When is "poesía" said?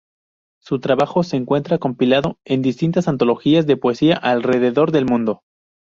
3.77-4.15